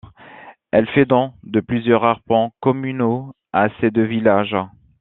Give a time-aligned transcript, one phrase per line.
[0.71, 4.57] Elle fait don de plusieurs arpents communaux à ces deux villages.